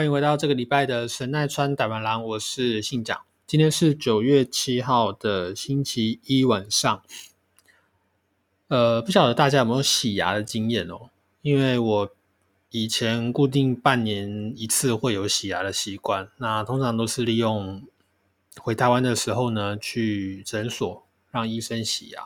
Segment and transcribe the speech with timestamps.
[0.00, 3.20] 欢迎回到这个礼拜的神奈川台湾郎，我是信长。
[3.46, 7.02] 今天是九月七号的星期一晚上。
[8.68, 11.10] 呃，不晓得大家有没有洗牙的经验哦？
[11.42, 12.10] 因为我
[12.70, 17.82] 以前固定半年一次会有洗牙的习惯，那通常都是利用
[18.58, 22.22] 回台湾的时候呢，去诊所让医生洗牙。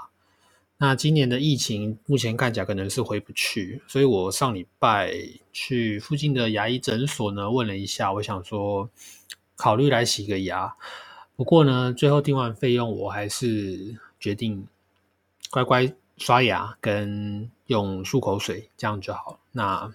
[0.87, 5.15] 那今年的疫情目前看起来可能是回不去，所以我上礼拜
[5.51, 8.91] 去附近的牙医诊所呢问了一下，我想说
[9.57, 10.77] 考虑来洗个牙。
[11.37, 14.67] 不过呢，最后定完费用，我还是决定
[15.51, 19.41] 乖乖刷牙跟用漱口水，这样就好。
[19.53, 19.91] 那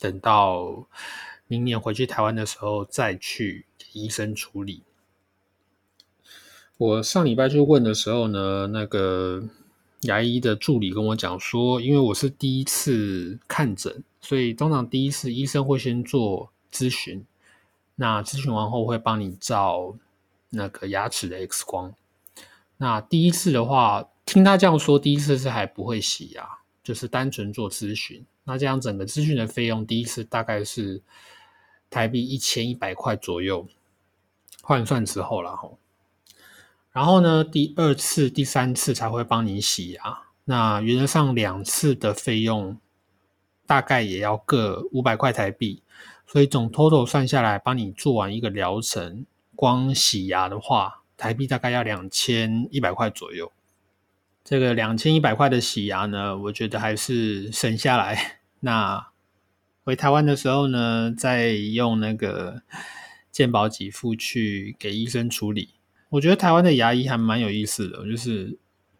[0.00, 0.88] 等到
[1.46, 4.82] 明年回去台湾的时候再去医生处理。
[6.78, 9.44] 我上礼拜去问的时候呢，那个。
[10.02, 17.24] 牙医的助理跟我讲说，因为我是第一次看诊，所以通常第一次医生会先做咨询，
[17.94, 19.94] 那咨询完后会帮你照
[20.50, 21.94] 那个牙齿的 X 光。
[22.78, 26.48] 那第一次的话，听他这样说，第一次是还不会洗牙，
[26.82, 28.24] 就是单纯做咨询。
[28.42, 31.00] 那这样整个咨询的费用，第一次大概是
[31.88, 33.68] 台币一千一百块左右，
[34.62, 35.78] 换算之后了吼。
[36.92, 40.22] 然后呢，第二次、第三次才会帮你洗牙。
[40.44, 42.76] 那原则上两次的费用
[43.66, 45.82] 大概也要各五百块台币，
[46.26, 53.50] 所以总 total 算下来，帮你做完一个疗程，光洗牙的话，台币大概要两千一百块左右。
[54.44, 58.40] 这个两千一百块的洗牙呢，我觉得还是省下来。
[58.60, 59.08] 那
[59.84, 62.62] 回台湾的时候呢，再用那个
[63.30, 65.70] 健保给付去给医生处理。
[66.12, 68.58] 我觉得台湾的牙医还蛮有意思的，就是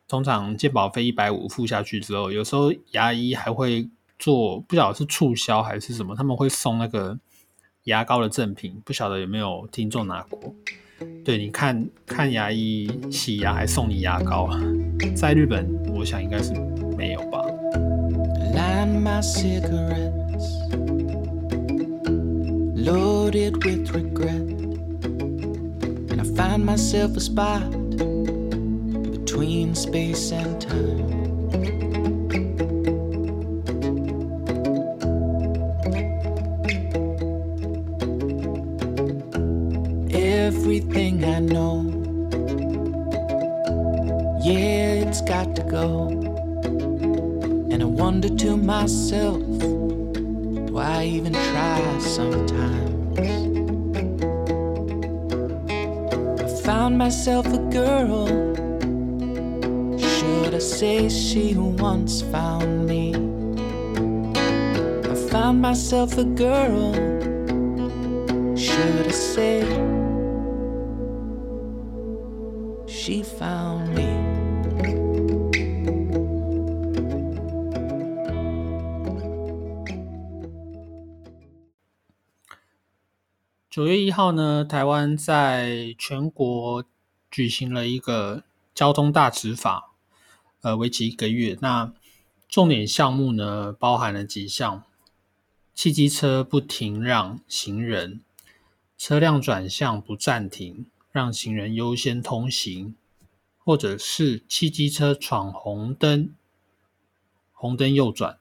[0.08, 3.86] 通常健保费一百五付下去之后，有时候牙医还会
[4.18, 7.18] 做，不晓得是促销还是什么，他们会送那个
[7.84, 10.54] 牙膏的赠品，不晓得有没有听众拿过？
[11.22, 14.48] 对，你看看牙医洗牙还送你牙膏，
[15.14, 16.54] 在日本我想应该是
[16.96, 17.44] 没有吧。
[26.24, 27.68] Find myself a spot
[29.10, 31.10] between space and time.
[40.12, 41.82] Everything I know,
[44.44, 46.08] yeah, it's got to go.
[47.70, 49.42] And I wonder to myself,
[50.70, 53.51] why even try sometimes?
[56.82, 58.26] Found myself a girl.
[59.96, 63.14] Should I say she once found me?
[65.08, 66.92] I found myself a girl.
[68.56, 69.60] Should I say
[72.88, 74.41] she found me?
[83.72, 86.84] 九月一号呢，台湾在全国
[87.30, 88.44] 举行了一个
[88.74, 89.94] 交通大执法，
[90.60, 91.56] 呃，为期一个月。
[91.62, 91.90] 那
[92.50, 94.84] 重点项目呢，包含了几项：
[95.72, 98.20] 汽机车不停让行人，
[98.98, 102.94] 车辆转向不暂停，让行人优先通行，
[103.56, 106.34] 或者是汽机车闯红灯，
[107.54, 108.38] 红灯右转，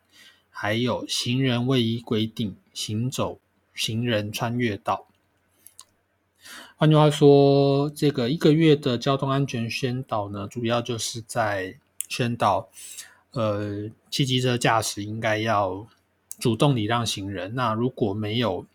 [0.49, 3.39] 还有行人未依规定行走
[3.73, 5.07] 行人穿越道。
[6.77, 11.77] 换句话说，这个一个月的交通安全宣导呢，主要就是在
[12.09, 12.67] 宣导，
[13.31, 15.87] 呃，汽机车驾驶应该要
[16.39, 17.53] 主动礼让行人。
[17.55, 18.65] 那如果没有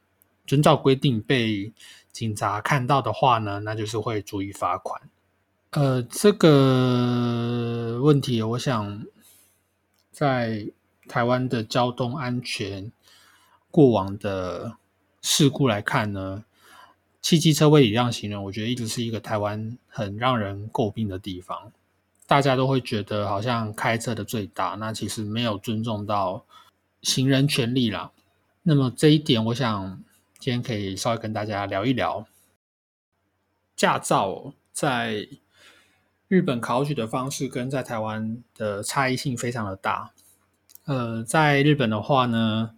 [0.47, 1.73] 遵照规定被
[2.13, 5.03] 警察看到的话呢，那就是会注意罚款。
[5.71, 9.05] 呃，这个问题，我想
[10.11, 10.69] 在
[11.07, 12.91] 台湾的交通安全
[13.71, 14.79] 过往的
[15.21, 16.46] 事故来看呢，
[17.27, 21.73] 汽机车位礼让行人，我觉得一直是一个台湾很让人诟病的地方。
[22.25, 26.45] 大家都会觉得好像开车的最大，那其实没有尊重到
[27.03, 28.13] 行人权利啦。
[28.63, 30.01] 那么这一点，我想
[30.39, 32.25] 今天可以稍微跟大家聊一聊。
[33.75, 35.27] 驾照在
[36.29, 40.13] 日本考取的方式跟在台湾的差异性非常的大。
[40.85, 42.77] 呃，在日本的话呢，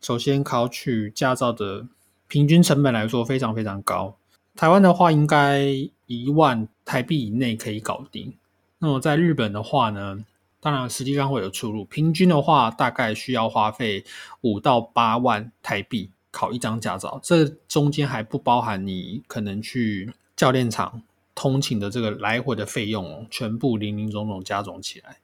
[0.00, 1.88] 首先考取驾照的
[2.28, 4.16] 平均成本来说非常非常高。
[4.54, 5.64] 台湾的话，应该
[6.06, 8.34] 一万台币以内可以搞定。
[8.78, 10.24] 那么在日本的话呢，
[10.60, 11.84] 当然实际上会有出入。
[11.84, 14.04] 平均的话，大概需要花费
[14.42, 21.02] 五到八万台币考一张驾照，这中间还不包含你可能去教练场
[21.34, 25.18] 通勤的这个来回的费用哦，全部零零总总加总起来，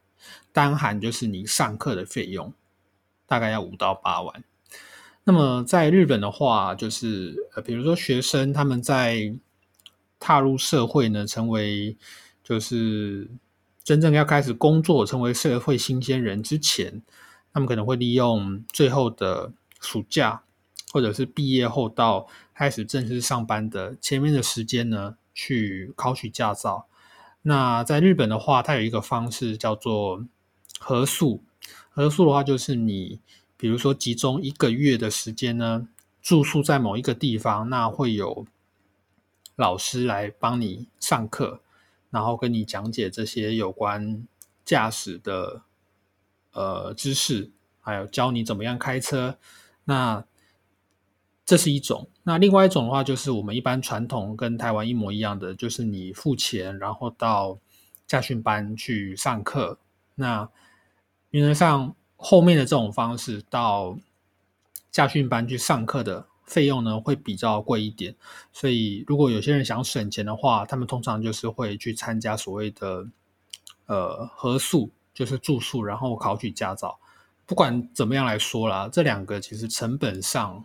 [0.52, 2.52] 单含就是你上课的费用，
[3.26, 4.44] 大概要五到八万。
[5.24, 9.34] 那么在日本的话，就是呃，比如说学生他们在
[10.20, 11.96] 踏入社会呢，成为
[12.42, 13.30] 就是
[13.82, 17.02] 真正要开始工作、成为社会新鲜人之前，
[17.52, 20.42] 他们可能会利用最后的暑假，
[20.92, 26.86] 或者是毕业后到开始正式上班的前面的时间呢，去考取驾照。
[27.42, 30.24] 那在日本的话，它有一个方式叫做
[30.78, 31.42] 合宿。
[31.90, 33.20] 合宿的话，就是你
[33.64, 35.88] 比如说集中一个月的时间呢，
[36.20, 38.46] 住宿在某一个地方，那会有
[39.56, 41.62] 老师来帮你上课。
[42.10, 44.22] 然后跟你讲解这些有关
[44.66, 45.62] 驾驶的
[46.52, 49.38] 呃知识，还有教你怎么样开车。
[49.84, 50.22] 那
[51.46, 52.10] 这是一种。
[52.24, 57.58] 那另外一种的话，就是我们一般传统跟台湾一模一样的，就是你付钱，然后到
[58.06, 59.78] 驾训班去上课。
[60.16, 60.50] 那
[61.30, 63.96] 原则上后面的这种方式到
[64.90, 66.26] 驾训班去上课的。
[66.46, 68.14] 费用呢会比较贵一点，
[68.52, 73.06] 所以如果有些人想省钱的话，他们通常就是会去参加所谓的
[73.86, 76.98] 呃合宿，就是住宿，然后考取驾照。
[77.46, 80.62] 不管怎么样来说啦，这两个其实成本上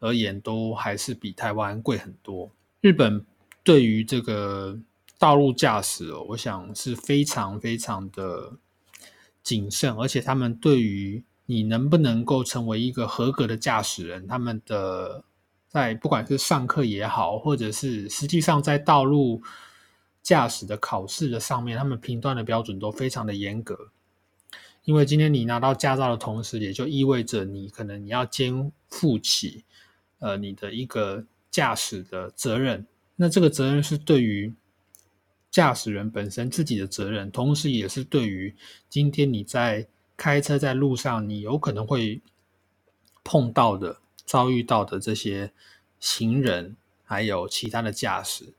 [0.00, 2.50] 而言都还是比台湾贵很多。
[2.80, 3.24] 日本
[3.62, 4.76] 对于这个
[5.20, 8.54] 道路驾驶，我想是非常非常的
[9.42, 14.26] 谨慎，而且他们对于你能不能够成为一个合格的驾驶人？
[14.26, 15.24] 他们的
[15.68, 19.42] 在不管是上课也好，或者是实际上在道路
[20.22, 23.90] 驾驶的考试的上面，他们评断的标准都非常的严格。
[24.84, 29.64] 因为今天你拿到驾照的同时，也就意味着你可能你要肩负起
[30.18, 32.86] 呃你的一个驾驶的责任。
[33.16, 34.52] 那这个责任是对于
[35.52, 38.52] 驾驶人本身自己的责任，同时也是对于
[38.88, 39.86] 今天你在。
[40.14, 42.20] 开车在路上，你有可能会
[43.24, 45.50] 碰到的、遭遇到的这些
[45.98, 48.52] 行人，还有其他的驾驶。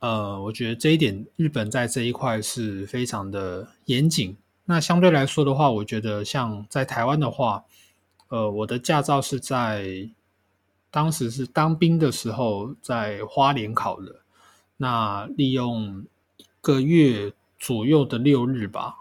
[0.00, 4.36] 呃，我觉得这一点日本在这一块是非常的严谨。
[4.64, 7.64] 那相对来说的话，我觉得像在台湾的话，
[8.28, 10.10] 呃，我的驾照是在
[10.90, 14.22] 当时是当兵的时候在花莲考的，
[14.78, 16.04] 那利用
[16.68, 18.96] 个月左右的六日吧。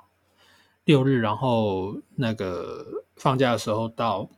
[0.85, 4.29] 六日，然后那个放假的时候到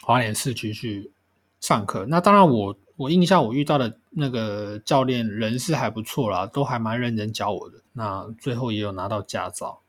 [0.00, 1.10] 华联市区去
[1.58, 2.06] 上课。
[2.06, 7.82] 那当然，我我印象我遇到的那个教练人是还不错啦，都还蛮认真教我的。
[7.94, 9.80] 那最后也有拿到驾照。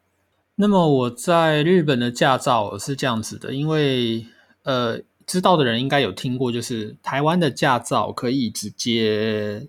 [0.55, 4.25] 那么我在日本的驾照是这样子的，因为
[4.63, 9.67] 呃，知道的人应该有听过，就是台湾的驾照可以直接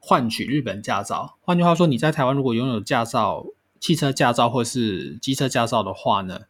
[0.00, 1.36] 换取日本驾照。
[1.42, 3.46] 换句话说，你在台湾如果拥有驾照。
[3.82, 6.42] 汽车驾照或是机车驾照的话呢，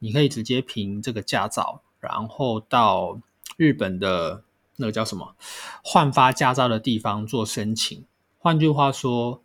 [0.00, 3.20] 你可以直接凭这个驾照，然后到
[3.56, 4.42] 日本的
[4.78, 5.36] 那个叫什么
[5.84, 8.04] 换发驾照的地方做申请。
[8.36, 9.44] 换句话说，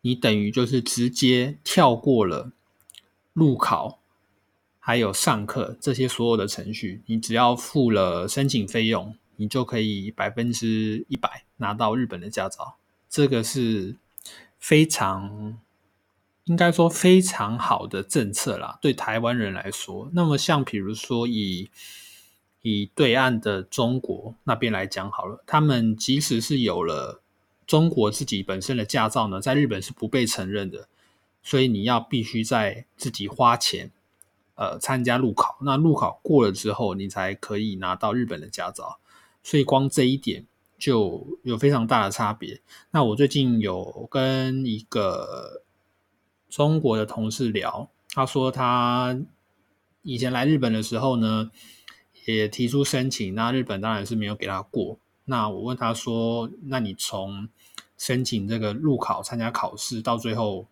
[0.00, 2.50] 你等于就是直接跳过了
[3.32, 4.00] 路考，
[4.80, 12.78] 还有上课这些所有的程序，你只要付了申请费用，你就可以百分之一百拿到日本的驾照。
[13.08, 13.96] 这个是
[14.58, 15.58] 非常。
[16.46, 20.10] 应该说非常好的政策啦，对台湾人来说。
[20.12, 21.70] 那么像比如说以
[22.60, 27.22] 以对岸的中国那边来讲好了，他们即使是有了
[27.66, 30.86] 中国自己本身的驾照呢，在日本是不被承认的，
[31.42, 33.90] 所以你要必须在自己花钱
[34.56, 38.98] 呃参加路考，那路考过了之后，你才可以拿到日本的驾照。
[39.42, 40.44] 所以光这一点
[40.84, 42.60] 就有非常大的差别。
[42.90, 45.62] 那我最近有跟一个。
[46.50, 49.18] 中国的同事聊，他说他
[50.02, 51.50] 以前来日本的时候呢，
[52.26, 54.96] 也提出申请，那日本当然是没有给他过。
[55.24, 57.48] 那我问他说：“那你从
[57.98, 60.68] 申请这个入考、参加考试到最后，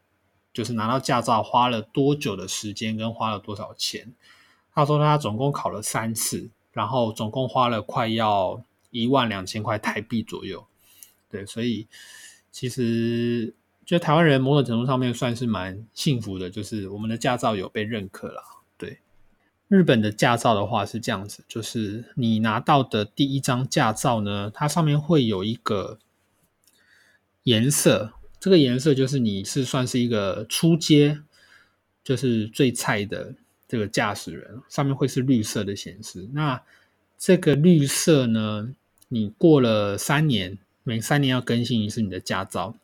[0.53, 4.15] 就是拿到驾照，花了多久的时间，跟花了多少钱？”
[4.73, 10.65] 他说他总共考了三次，然后总共花了快要一万两千块台币左右。
[11.29, 11.89] 对，所以
[12.53, 13.53] 其实
[13.85, 18.45] 就台湾人某种程度上面算是蛮幸福的，就是我们的驾照有被认可了。
[18.77, 19.01] 对，
[19.69, 25.99] 日本的驾照的话是这样子，就是你拿到的第一张驾照呢，它上面会有一个
[27.45, 31.23] 颜色，这个颜色就是你是算是一个初阶，
[32.05, 33.35] 就是最菜的
[33.67, 36.29] 这个驾驶人，上面会是绿色的显示。
[36.35, 36.63] 那
[37.17, 38.75] 这个绿色呢，
[39.13, 40.59] 你过了三年。
[40.85, 42.75] 每三年要更新一次你的驾照，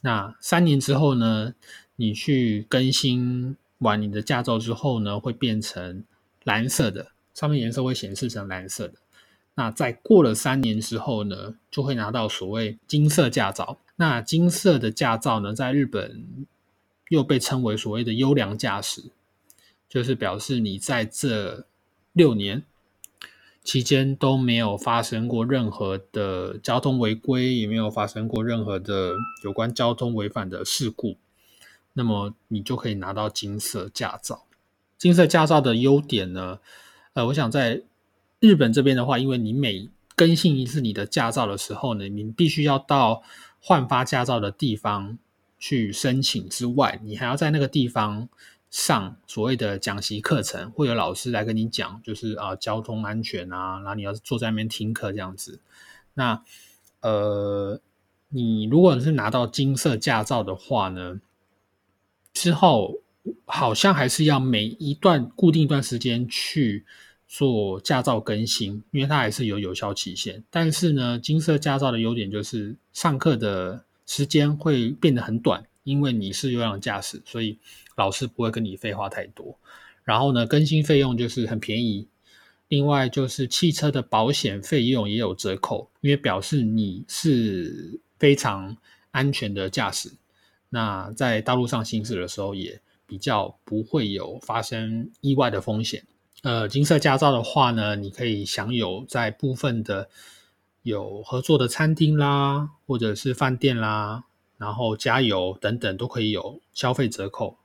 [0.00, 1.52] 那三年之后呢？
[1.96, 6.04] 你去更新完你的驾照之后呢，会变成
[6.42, 8.94] 蓝色的，上面颜色会显示成蓝色的。
[9.56, 13.78] 那在过了三年之后呢，就会拿到所谓金色驾照。
[13.96, 16.24] 那金色的驾照呢，在日本
[17.10, 19.02] 又被称为所谓的优良驾驶，
[19.86, 21.66] 就是表示你在这
[22.14, 22.64] 六年。
[23.68, 29.12] 期间都没有发生过任何的交通违规，也没有发生过任何的
[29.44, 31.18] 有关交通违反的事故，
[31.92, 34.46] 那么你就可以拿到金色驾照。
[34.96, 36.60] 金色驾照的优点呢？
[37.12, 37.82] 呃，我想在
[38.40, 43.22] 日本这边的话，因为你每更新一次你的驾照的时候呢，你必须要到
[43.60, 45.18] 换发驾照的地方
[45.58, 48.30] 去申请之外，你还要在那个地方。
[48.70, 55.60] 上所谓的讲习课程，会有老师来跟你讲，就是啊交通安全啊，然后你要坐在那边听课这样子。
[56.14, 56.42] 那
[57.00, 57.80] 呃，
[58.28, 61.20] 你如果是拿到金色驾照的话呢，
[62.32, 63.00] 之后
[63.46, 66.84] 好像还是要每一段固定一段时间去
[67.26, 70.44] 做驾照更新，因为它还是有有效期限。
[70.50, 77.58] 但是呢，金色驾照的优点就是上课的时间会变得很短，因为你是优良驾驶，所以。
[77.98, 79.58] 老师不会跟你废话太多，
[80.04, 82.06] 然后呢，更新费用就是很便宜。
[82.68, 88.76] 另外就是汽车的保险费用也有折扣，因为表示你是非常
[89.10, 90.12] 安全的驾驶。
[90.68, 96.04] 那在道路上行驶的时候，也比较不会有发生意外的风险。
[96.42, 100.08] 呃，金色驾照的话呢，你可以享有在部分的
[100.84, 104.22] 有合作的餐厅啦，或者是饭店啦，
[104.58, 107.56] 然后加油等等都可以有消费折扣。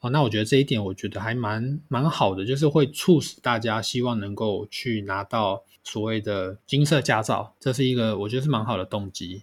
[0.00, 9.42] 哦，那我觉得这一点，我觉得还蛮蛮好的，就是会促使大家希望能够去拿到所谓的金色驾照，这是一个我觉得是蛮好的动机。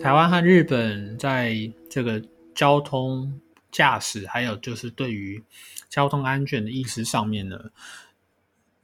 [0.00, 2.22] 台湾和日本在这个
[2.54, 5.42] 交通驾驶，还有就是对于
[5.88, 7.70] 交通安全的意识上面呢，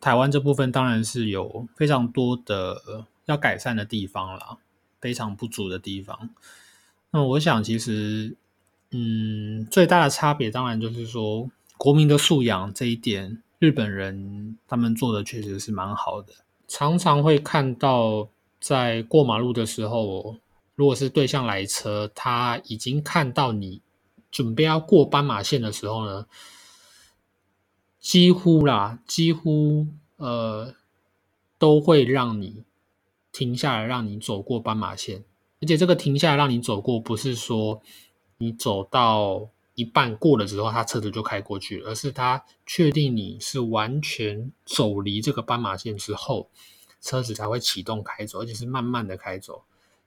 [0.00, 4.58] 台湾这部分当然是有非常多的要改善的地方了，
[5.00, 6.30] 非常不足的地方。
[7.10, 8.36] 那我想，其实，
[8.90, 16.34] 嗯，最大的差别当然就是说，国民的素养这一点，日本人他们做的确实是蛮好的，
[16.66, 18.28] 常常会看到
[18.60, 20.36] 在过马路的时候。
[20.76, 23.80] 如果是对向来车，他已经看到你
[24.28, 26.26] 准备要过斑马线的时候呢，
[28.00, 30.74] 几乎啦，几乎呃
[31.58, 32.64] 都会让你
[33.30, 35.22] 停下来，让你走过斑马线。
[35.62, 37.80] 而且这个停下来让你走过，不是说
[38.38, 46.48] 你走到一半过了之后，他车子就开过去，而是他确定你是完全走离这个斑马线之后，
[47.00, 49.64] 车子才会启动开走，而且是慢慢的开走。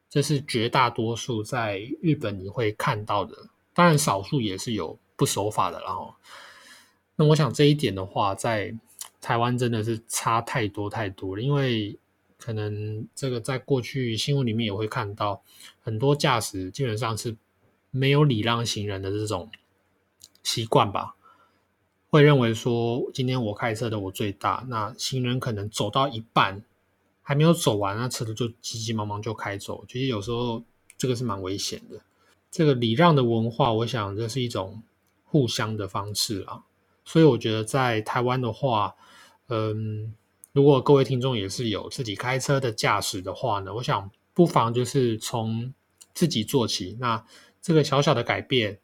[0.09, 3.35] 这是绝大多数在日本你会看到的，
[3.73, 5.81] 当然少数也是有不守法的。
[5.81, 6.15] 然后，
[7.17, 8.73] 那我想这一点的话，在
[9.19, 11.41] 台湾真的是差太多太多了。
[11.41, 11.99] 因为
[12.37, 15.41] 可能这个在过去新闻里面也会看到，
[15.81, 17.35] 很多驾驶基本上是
[17.91, 19.49] 没有礼让行人的这种
[20.43, 21.15] 习惯吧，
[22.09, 26.63] 会认为说今天我开车的我最大，那行人可能走到一半。
[27.29, 29.83] 还没有走完，那车子就急急忙忙就开走。
[29.85, 30.63] 其实有时候
[30.97, 31.99] 这个是蛮危险的。
[32.49, 34.81] 这个礼让的文化，我想这是一种
[35.25, 36.63] 互相的方式啊。
[37.03, 38.95] 所以我觉得在台湾的话，
[39.49, 40.15] 嗯，
[40.53, 45.73] 如果各位听众也是有自己开车的驾驶的话呢，我想不妨就是从
[46.13, 46.95] 自己做起。
[46.97, 47.25] 那
[47.67, 48.79] 这个小小的改变，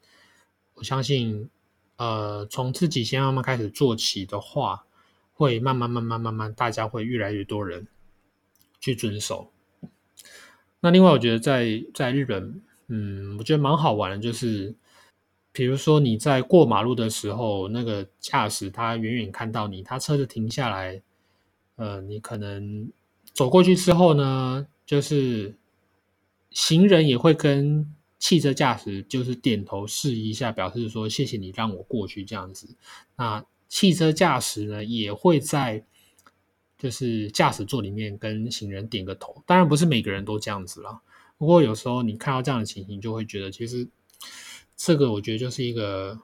[0.74, 1.48] 我相信，
[1.96, 4.84] 呃，从自己先慢慢开始做起的话，
[5.32, 7.88] 会慢慢慢慢慢慢，大家会越来越多人
[8.80, 9.50] 去遵守。
[10.80, 14.74] 那另外，我觉得在在日本，嗯，我觉得蛮好玩的，就是
[15.50, 21.00] 比如说你在过马路的时候，那个驾驶他远远看到你，他车子停下来，
[21.76, 22.92] 呃，你可能
[23.32, 25.56] 走过去之后呢，就是
[26.50, 32.76] 行人也会跟汽车驾驶就是点头示意一下，表示说谢谢你让我过去这样子。
[33.16, 35.84] 那汽车驾驶呢，也会在。
[36.76, 41.00] 就是驾驶座里面跟行人点个头，当然不是每个人都这样子啦。
[41.38, 43.88] 不过有时候你看到这样的情形，就会觉得其实
[44.76, 46.18] 这个我觉得就是一个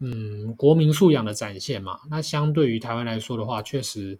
[0.00, 2.00] 嗯国民素养的展现嘛。
[2.10, 4.18] 那相对于台湾来说的话，确实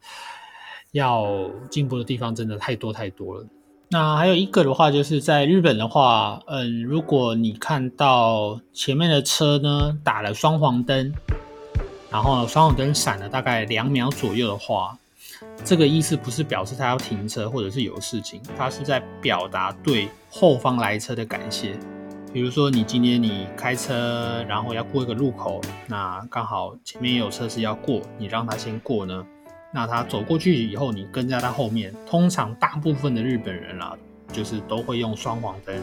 [0.93, 3.49] 要进步的地方真的太多太多了。
[3.93, 11.13] 那还有一个的话，就是在日本的话，嗯，如果你看到前面的车呢打了双黄灯，
[12.09, 14.97] 然后双黄灯闪了大概两秒左右的话。
[15.65, 21.77] 这个意思不是表示他要停车或者是有事情，他是在表达对后方来车的感谢。
[22.33, 29.27] 比如说，你今天你开车，然后要过一个路口，那刚好前面也有车是要过，你让他先过呢，
[29.73, 31.95] 那他走过去以后，你跟在他后面。
[32.07, 33.97] 通常大部分的日本人啦，
[34.33, 35.77] 就是都会用双黄灯，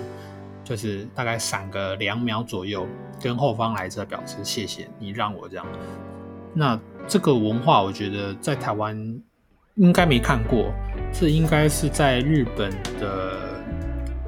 [0.64, 2.88] 就是大概闪个两秒左右，
[3.22, 5.66] 跟后方来车表示谢谢你让我这样。
[6.54, 9.22] 那这个文化，我觉得在台湾。
[9.80, 10.74] 应该没看过，
[11.14, 13.38] 这应该是在日本的，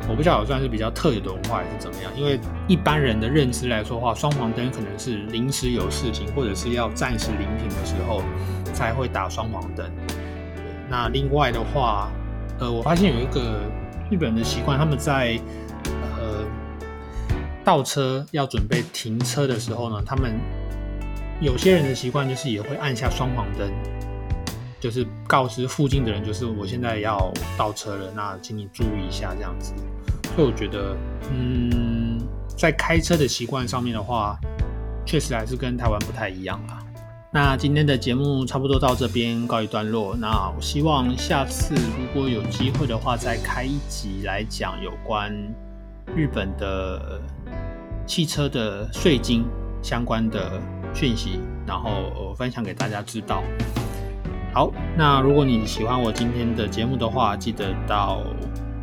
[0.07, 2.11] 我不知道算是比较特有的文化还是怎么样。
[2.15, 8.21] 因为一般人的认知来说话，双黄灯可能是临时有事情或者是要暂时临停的时候
[8.73, 9.89] 才会打双黄灯。
[10.89, 12.11] 那另外的话，
[12.59, 13.61] 呃，我发现有一个
[14.09, 15.39] 日本人的习惯，他们在
[16.11, 16.43] 呃
[17.63, 20.39] 倒车要准备停车的时候呢，他们
[21.39, 23.71] 有些人的习惯就是也会按下双黄灯。
[24.81, 29.73] 就是告知附近的人，就是我现在要倒车了，那请你注意一下这样子。
[30.33, 30.95] 所以我觉得，
[31.29, 32.17] 嗯，
[32.55, 34.39] 在开车的习惯上面的话，
[35.05, 36.79] 确实还是跟台湾不太一样啦。
[37.31, 40.15] 那今天的节目差不多到这边告一段落。
[40.15, 45.31] 那我希望下次如果有机会的话，再开一集来讲有关
[46.15, 47.21] 日本的
[48.07, 49.45] 汽车的税金
[49.79, 50.59] 相关的
[50.91, 53.43] 讯息，然后分享给大家知道。
[54.51, 58.23] 好，那如果你喜欢我今天的节目的话，记得到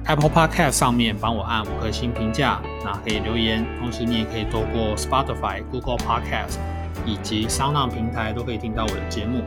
[0.04, 3.66] Apple Podcast 上面帮我按五颗星评价，那可以留言。
[3.80, 6.58] 同时，你也可以透过 Spotify、Google Podcast
[7.04, 9.42] 以及商浪平台都可以听到我的节目。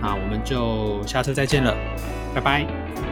[0.00, 1.76] 那我们就下次再见了，
[2.34, 3.11] 拜拜。